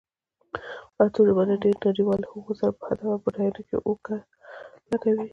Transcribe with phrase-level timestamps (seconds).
[0.95, 4.17] پښتو ژبه له ډېرو نړيوالو هغو سره په ادب او بډاینه کې اوږه
[4.89, 5.27] لږوي.